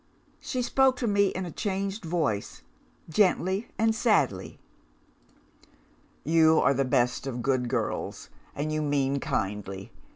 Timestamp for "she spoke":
0.39-0.95